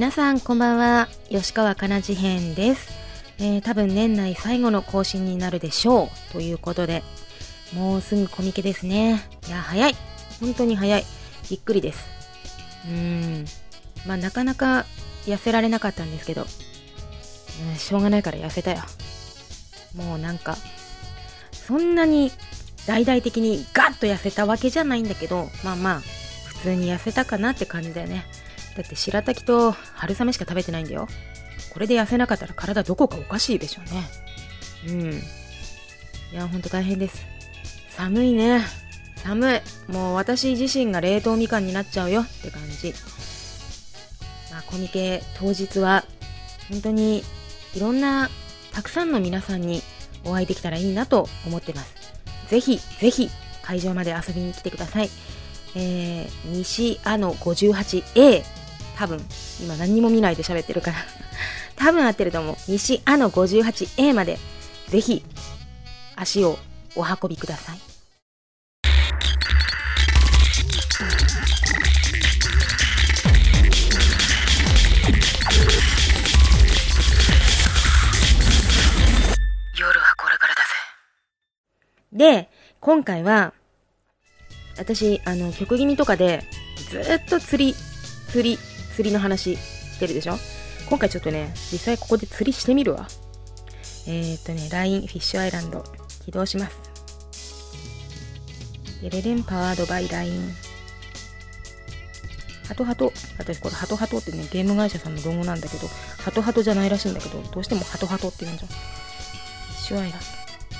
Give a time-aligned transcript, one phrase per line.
[0.00, 1.08] 皆さんこんばんは。
[1.28, 2.88] 吉川かな事変です、
[3.38, 6.32] えー、多分年内最後の更新になるでしょう。
[6.32, 7.02] ということで
[7.74, 9.20] もうすぐコミケですね。
[9.46, 9.94] いや早い。
[10.40, 11.04] 本当に早い。
[11.50, 12.02] びっくりです。
[12.86, 13.44] うーん。
[14.06, 14.86] まあなかなか
[15.26, 16.46] 痩せられなかったんですけど、
[17.68, 18.78] うん、しょうがないから痩せたよ。
[19.94, 20.56] もうなんか
[21.52, 22.32] そんなに
[22.86, 26.00] 大々的にガッと痩せたわけじゃないんだけどまあまあ
[26.46, 28.24] 普通に痩せたかなって感じだよね。
[28.76, 31.08] だって白滝と春雨しか食べてないんだよ。
[31.72, 35.00] これで痩せなかったら体どこかおかしいでしょうね。
[35.02, 35.12] うん。
[35.12, 35.20] い
[36.32, 37.26] や、ほんと大変です。
[37.90, 38.62] 寒いね。
[39.16, 39.92] 寒い。
[39.92, 42.94] もう私自身が冷凍みかんになっちゃうよって感じ。
[44.50, 46.04] まあ、コミケ当日は、
[46.70, 47.22] 本当に
[47.74, 48.30] いろんな、
[48.72, 49.82] たくさんの皆さんに
[50.24, 51.94] お会いできたらいいなと思ってます。
[52.48, 53.30] ぜひ、ぜひ、
[53.62, 55.10] 会場まで遊びに来てください。
[55.76, 58.42] えー、西あの 58A
[59.00, 59.18] 多分、
[59.62, 60.98] 今何にも見ないで喋ってるから
[61.74, 62.56] 多分合ってると思う。
[62.68, 64.38] 西あの 58A まで、
[64.88, 65.24] ぜひ、
[66.16, 66.58] 足を
[66.94, 67.80] お運びください。
[79.78, 80.68] 夜はこれからだぜ。
[82.12, 83.54] で、今回は、
[84.76, 86.44] 私、あの、曲気味とかで、
[86.90, 87.74] ずっと釣り、
[88.30, 88.58] 釣り、
[89.00, 90.38] 釣りの話してるでしょ？
[90.86, 93.08] 今回ちょっとね、実際ここで釣りしてみるわ。
[94.06, 95.82] えー、っとね、LINE フィッシュアイランド
[96.26, 96.76] 起動します。
[99.00, 100.52] デレレンパワードバイ LINE。
[102.68, 103.10] ハトハト。
[103.38, 108.68] 私これハトハトってね、ゲーム会社さんのロゴなんだけど、ハトハトじゃないらしいんだけど、どうしてもハトハトって言うんじゃん。
[108.68, 108.78] フィ
[109.76, 110.20] ッシュアイラン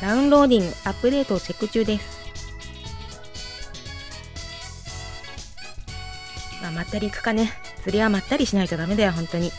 [0.00, 0.06] ド。
[0.06, 2.20] ダウンローディング、アップデートをチェック中です。
[6.60, 7.50] まあ、まったり行くかね。
[7.82, 9.50] 釣りはまったりしないとダメだよ、本当に。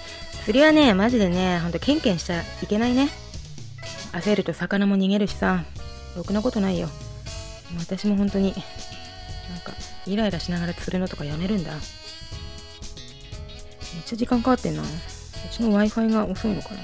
[0.46, 3.10] 釣りはね、マジでね、ほんとケンケンしちゃいけないね。
[4.14, 5.64] 焦ると魚も逃げるしさ、
[6.16, 6.90] ろくなことないよ。
[7.80, 9.74] 私も本当に、なんか、
[10.06, 11.72] イライラしながら釣るのとかやめるんだ。
[11.72, 11.82] めっ
[14.06, 14.84] ちゃ時間かかってんな。
[14.84, 14.86] う
[15.52, 16.82] ちの Wi-Fi が遅いのかな。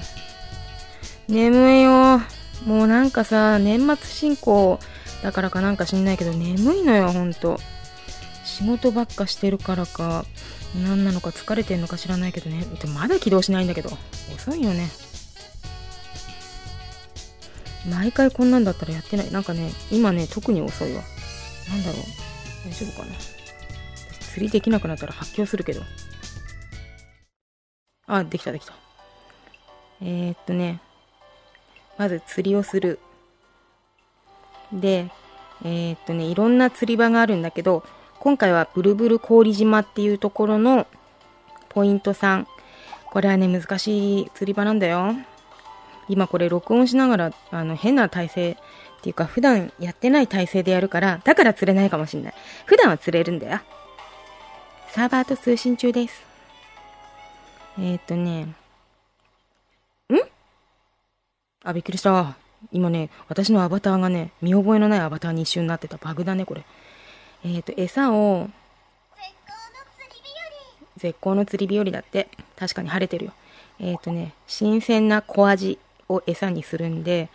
[1.28, 2.20] 眠いよ。
[2.66, 4.78] もうなんかさ、年末進行
[5.22, 7.58] だからかなんか知んないけど、眠いのよ、ほんと。
[8.60, 10.26] 仕事ばっかしてるからか、
[10.84, 12.62] 何なのか疲れてんのか知らないけどね。
[12.80, 13.90] でまだ起動しないんだけど。
[14.36, 14.86] 遅いよね。
[17.88, 19.32] 毎回こんなんだったらやってない。
[19.32, 21.02] なんかね、今ね、特に遅いわ。
[21.70, 22.02] なんだろう。
[22.68, 23.14] 大丈夫かな。
[24.34, 25.80] 釣りできなくなったら発狂するけど。
[28.06, 28.74] あ、できたできた。
[30.02, 30.82] えー、っとね、
[31.96, 32.98] まず釣りをする。
[34.70, 35.10] で、
[35.64, 37.84] えー、っとね、いろんな釣り場があるんだけど、
[38.20, 40.86] 今回はブルブル氷島っていうところの
[41.70, 42.46] ポイント3。
[43.06, 45.14] これはね、難しい釣り場なんだよ。
[46.06, 48.56] 今これ録音しながら、あの、変な体勢っ
[49.00, 52.34] ていうか、普段やってない体勢でやるから、だから釣れないかもしんない。
[52.66, 53.60] 普段は釣れるんだよ。
[54.90, 56.22] サーバーと通信中です。
[57.78, 58.54] えー、っとね、ん？
[61.64, 62.36] あ、びっくりした。
[62.70, 65.96] 今ね、私のアバターがね、見覚えのないアバターに一瞬なってた。
[65.96, 66.66] バグだね、これ。
[67.44, 68.48] えっ、ー、と、餌を、
[70.96, 72.28] 絶好の釣り日和だって。
[72.56, 73.32] 確かに晴れてるよ。
[73.78, 75.78] えっ、ー、とね、新鮮な小アジ
[76.08, 77.30] を餌にするんで、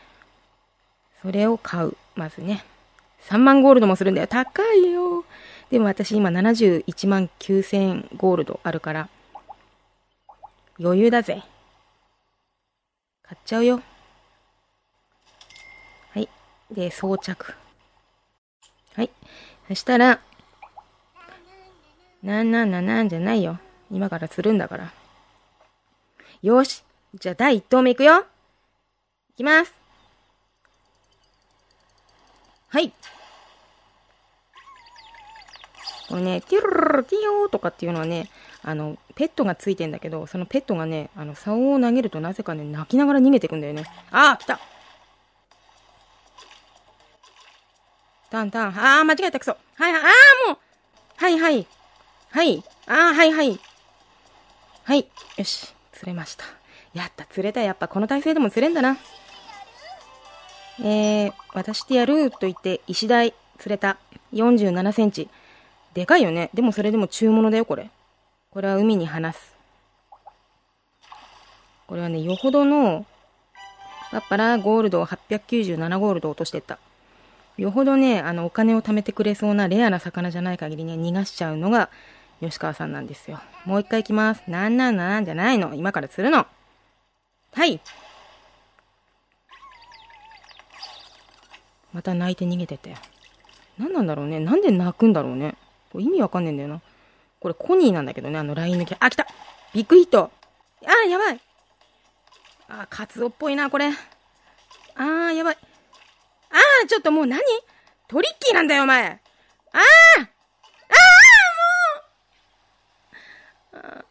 [1.22, 1.98] それを買う。
[2.16, 2.64] まずね。
[3.24, 4.28] 3万ゴールドもするんだよ。
[4.28, 5.26] 高いよ。
[5.72, 9.10] でも私今71万9000ゴールドあるから、
[10.80, 11.44] 余裕だぜ。
[13.24, 13.82] 買っちゃうよ。
[16.12, 16.30] はい。
[16.70, 17.56] で、装着。
[18.94, 19.10] はい。
[19.68, 20.20] そしたら、
[22.22, 23.60] なんなんなんなんじゃないよ。
[23.92, 24.94] 今からするんだから。
[26.42, 26.84] よし。
[27.20, 28.26] じゃあ第一投目いくよ。
[29.32, 29.74] いきます。
[32.70, 32.92] はい。
[36.10, 38.30] これね、ティルルルティヨーとかっていうのはね、
[38.62, 43.86] あの、ペットがついてんだけど、そのペットがね、あの、竿を投げるとなぜかね、泣きながら逃げてくんだよね。
[44.12, 44.60] ああ、来た
[48.30, 48.68] タンタン。
[48.68, 49.52] あー、間違えた、くそ。
[49.52, 50.58] はいはい、あー、もう。
[51.18, 51.68] はいはい。
[52.32, 52.64] はい。
[52.88, 53.60] あー、はいはい。
[54.84, 55.08] はい。
[55.38, 55.74] よし。
[55.94, 56.44] 釣れました。
[56.94, 57.62] やった、釣れた。
[57.62, 58.98] やっぱこの体勢でも釣れんだな。
[60.82, 63.98] えー、渡してやると言って、石台釣れた。
[64.34, 65.30] 47センチ。
[65.94, 66.50] でかいよね。
[66.54, 67.90] でもそれでも中物だよ、これ。
[68.52, 69.56] これは海に放す。
[71.88, 73.06] これはね、よほどの、
[74.12, 76.80] パッパラゴールドを897ゴールド落としてった。
[77.58, 81.90] よほどね、あの、お金を貯めてくれそうなレアな魚じゃない限りね、逃がしちゃうのが
[82.42, 83.40] 吉川さんなんですよ。
[83.66, 84.44] もう一回行きます。
[84.48, 85.74] なんなんなんじゃないの？
[85.74, 86.46] 今からするの。
[87.54, 87.80] はい。
[91.94, 92.96] また泣いて逃げてて。
[93.78, 94.42] 何なんだろうね。
[94.42, 95.56] なんで泣くんだろうね。
[95.94, 96.82] これ意味わかんねえんだよな。
[97.40, 99.26] これコニーなんだけどね、あの LINE のキャあ、来た
[99.74, 100.30] ビッグヒット
[100.84, 101.40] あー、やばい
[102.68, 103.88] あー、カツオっぽいな、これ。
[103.88, 105.58] あー、やばい。
[106.84, 107.42] あ、ちょっともう何？
[108.08, 109.20] トリッキーなんだよ、お前。
[109.74, 110.28] あー
[113.74, 114.06] あー、も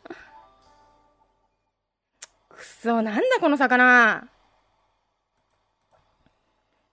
[2.50, 4.28] うくそ、なんだこの魚。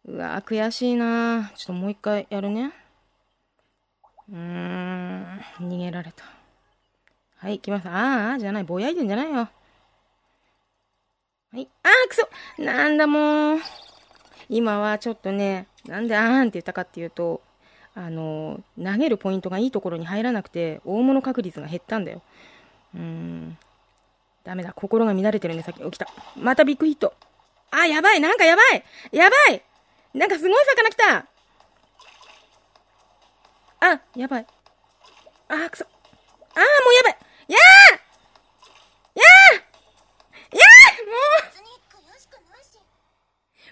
[0.05, 2.73] うわ悔しいなちょっともう一回やるね。
[4.29, 6.23] うーん、逃げられた。
[7.37, 7.87] はい、来ます。
[7.89, 8.63] ああ、じゃない。
[8.63, 9.37] ぼやいてんじゃないよ。
[9.37, 9.49] は
[11.53, 11.67] い。
[11.83, 13.59] ああ、くそなんだもう。
[14.51, 17.41] 今はちょっとね、なんであーんって言ったかっていうと、
[17.95, 22.21] あの、投げるポイントがいいところに入らなくて、大物確率が減ったんだよ。
[22.93, 23.57] うーん。
[24.43, 24.73] ダメだ。
[24.73, 25.81] 心が乱れてるね、さっき。
[25.81, 26.07] 起きた。
[26.35, 27.13] またビッグヒット。
[27.71, 28.83] あ、やばいなんかやばい
[29.13, 29.61] やばい
[30.13, 31.25] なんかすごい魚来た
[33.79, 34.45] あ、やばい。
[35.47, 35.85] あ、くそ。
[35.85, 37.17] あー、もうやばい。
[37.47, 38.01] やー
[39.15, 41.13] やーやーも
[41.47, 41.51] う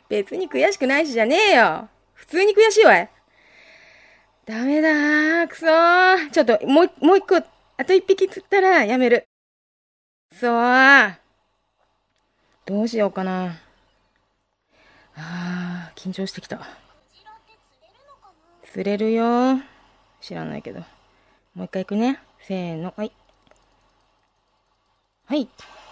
[0.09, 1.87] 別に悔しくないしじゃねえよ。
[2.13, 3.09] 普通に悔しいわい。
[4.45, 6.31] ダメだー、くそー。
[6.31, 9.27] ちょっと、もう、もう一個、あと一匹釣ったらやめる。
[10.31, 11.13] くそー。
[12.65, 13.59] どうしようかな。
[15.15, 16.59] あー、緊張してきた。
[18.71, 19.59] 釣れるよ
[20.21, 20.79] 知らないけど。
[21.53, 22.19] もう一回行くね。
[22.41, 23.11] せーの、はい。
[25.25, 25.47] はい。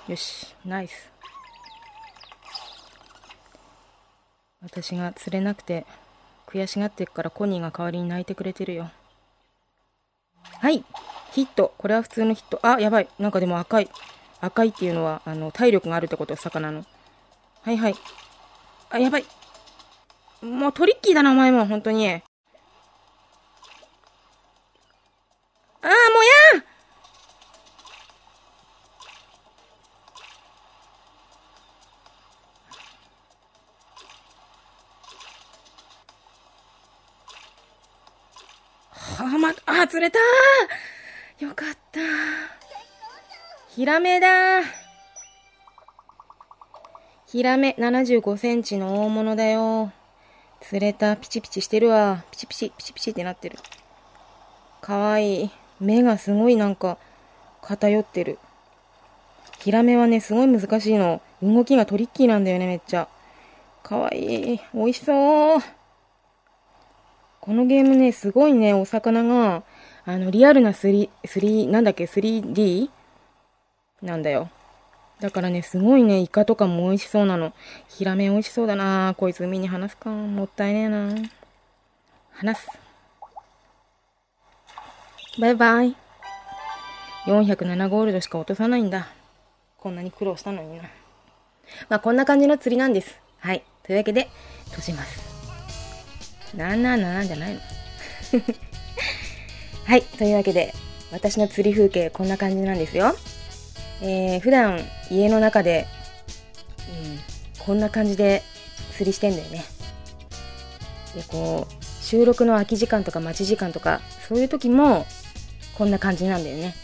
[0.08, 1.17] よし、ナイス。
[4.62, 5.86] 私が釣れなくて
[6.48, 8.89] 悔しがってっからコニーが代わりに泣いてくれてるよ。
[10.59, 10.83] はい。
[11.31, 11.74] ヒット。
[11.77, 12.59] これは普通のヒット。
[12.63, 13.07] あ、やばい。
[13.19, 13.89] なんかでも赤い。
[14.39, 16.86] 赤いっていうのは、あの、体力があるってこと、魚の。
[17.62, 17.95] はいはい。
[18.89, 19.25] あ、やばい。
[20.42, 22.21] もうトリッキーだな、お前も、本当に。
[39.27, 40.19] あ、ま、あ、釣れた
[41.39, 42.00] よかった。
[43.69, 44.62] ヒラメだ
[47.25, 49.91] ヒラメ75センチの大物だよ。
[50.62, 51.18] 釣れた。
[51.18, 52.24] ピチピチしてるわ。
[52.31, 53.57] ピチピチ、ピチピチってなってる。
[54.79, 55.51] かわいい。
[55.81, 56.97] 目がすごいなんか
[57.62, 58.39] 偏ってる。
[59.59, 61.21] ヒラメはね、すごい難しいの。
[61.44, 63.09] 動きがトリッキーなんだよね、めっちゃ。
[63.83, 64.62] かわいい。
[64.74, 65.76] 美味しそう。
[67.48, 69.64] このゲームね、すごいね、お魚が、
[70.04, 72.90] あの、リアルな3、3、なんだっけ、3D?
[74.02, 74.50] なんだよ。
[75.22, 77.54] だからね、すごいね、イカとかも美味しそうなの。
[77.88, 80.10] ヒラメ美味しそうだなこいつ海に放すか。
[80.10, 81.16] もったいねえな
[82.34, 82.68] 放す。
[85.39, 85.96] バイバイ。
[87.27, 89.08] 407ゴールドしか落とさないんだ。
[89.77, 90.84] こんなに苦労したのにな。
[91.88, 93.22] まあ、こんな感じの釣りなんです。
[93.39, 93.63] はい。
[93.84, 94.27] というわけで、
[94.66, 95.26] 閉じます。
[96.56, 97.60] なんなんじゃないの？
[99.86, 100.01] はい。
[100.01, 100.74] というわけで、
[101.12, 103.16] 私の釣り風景こんな感じなんですよ。
[104.01, 105.88] えー、普段家の中で、
[107.04, 107.20] うん、
[107.66, 108.44] こんな感じで
[108.94, 109.63] 釣りしてんだよね。
[111.16, 115.06] で、こう、収録の空き時間とか待ち時間とか、そういう時も、
[115.77, 116.75] こんな感じなんだよね。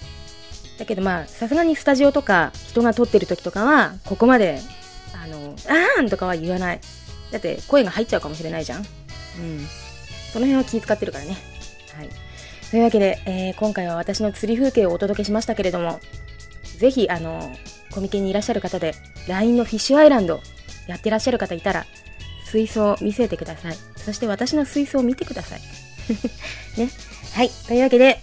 [0.79, 4.59] だけどまあ、さすがにスタジオとか、人が撮ってる時とかは、ここまで、
[5.13, 6.79] あの、あーんとかは言わない。
[7.31, 8.85] だって声が入っちゃうかもしれないじゃん。
[9.39, 9.59] うん。
[10.31, 11.37] その辺は気遣ってるからね。
[11.95, 12.09] はい。
[12.71, 15.99] というわけで、えー、今回は私の釣り風景をお届けしましたけれども、
[16.77, 17.55] ぜひ、あの、
[17.91, 18.95] コミケにいらっしゃる方で、
[19.27, 20.41] LINE のフィッシュアイランド
[20.87, 21.85] やってらっしゃる方いたら、
[22.45, 23.77] 水槽見せてください。
[23.95, 25.61] そして私の水槽を見てください。
[26.77, 26.89] ね。
[27.33, 27.49] はい。
[27.67, 28.21] というわけで、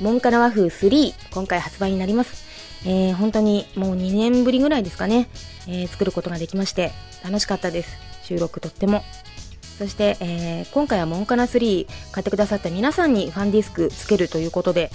[0.00, 2.44] モンカナ和風3、今回発売になります。
[2.84, 5.28] えー、本当にもう2年ぶりぐらいですかね、
[5.66, 6.92] えー、作ることができまして、
[7.24, 7.90] 楽しかったです。
[8.22, 9.04] 収録とっても。
[9.78, 14.90] そして、えー、今回はモンカナ3買ってくださった皆さんにファンディスクつけるということで、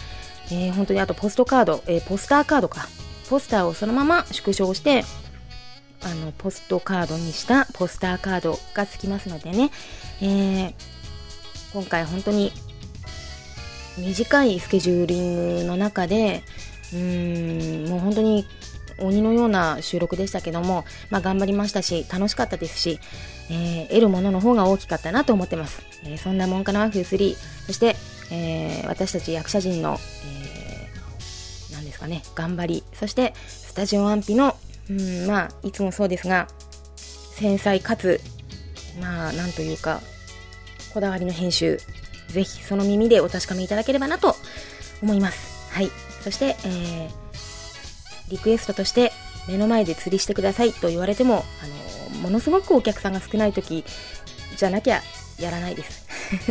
[0.51, 2.87] えー、本当にあとポストカード、えー、ポスターカードか。
[3.29, 5.05] ポスターをそのまま縮小して、
[6.01, 9.71] あの、ポストカードにしたポスターカードがつきますのでね、
[10.21, 10.73] え、
[11.73, 12.51] 今回本当に
[13.97, 16.43] 短いスケジューリングの中で、
[16.91, 18.45] うーん、もう本当に
[18.97, 22.99] 鬼のような収録でしたけども、まあ、頑張りましたし、楽しかったですし、
[23.49, 25.81] えー、得るものの方が大きかったなと思ってます。
[26.05, 27.35] えー、そんなモンカナワフー3、
[27.65, 27.95] そして、
[28.31, 34.55] えー、私たち役者陣の、えー、何ですかね、頑張り、そして、スタジオアンピの、
[34.89, 36.47] うん、まあ、いつもそうですが、
[37.35, 38.21] 繊細かつ、
[38.99, 40.01] まあ、なんというか、
[40.93, 41.79] こだわりの編集、
[42.29, 44.35] ぜひその耳でお確かめいただければなと
[45.01, 45.71] 思います。
[45.71, 45.91] はい。
[46.23, 47.22] そして、えー、
[48.29, 49.11] リクエストとして
[49.47, 53.83] 目の前で釣りしてくださいと言われても、あのものすごくお客さんが少ない時
[54.57, 55.01] じゃなきゃ
[55.39, 56.07] やらないです。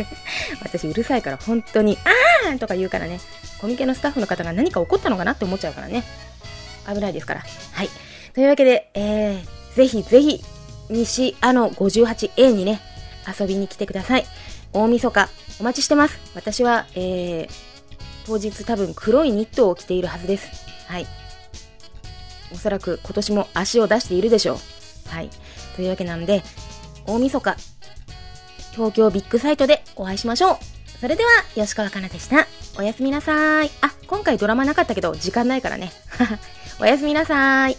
[0.61, 1.97] 私うるさいから本当に、
[2.45, 3.19] あーんとか言うからね、
[3.59, 6.03] コミケのスタッフの方が何か起こったのかなって思っちゃうからね。
[6.87, 7.43] 危ないですから。
[7.71, 7.89] はい。
[8.33, 10.43] というわけで、えー、ぜひぜひ、
[10.89, 12.81] 西あの 58A にね、
[13.39, 14.25] 遊びに来てください。
[14.73, 16.19] 大晦日、お待ちしてます。
[16.35, 17.49] 私は、えー、
[18.25, 20.47] 当日多分黒いニットを着ているはずです。
[20.87, 21.07] はい。
[22.53, 25.09] おそらく今年も足を出しているでしょう。
[25.09, 25.29] はい。
[25.75, 26.43] というわけなんで、
[27.05, 27.55] 大晦日、
[28.73, 30.57] 東京ビッグサイトでお会いしましょう。
[30.99, 32.47] それでは、吉川かなでした。
[32.77, 33.69] おやすみなさい。
[33.81, 35.91] あ、今回ドラマなかったけど、時間ないからね。
[36.79, 37.77] おやすみなさい。